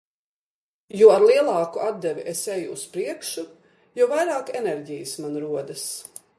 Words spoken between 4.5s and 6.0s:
enerģijas man rodas.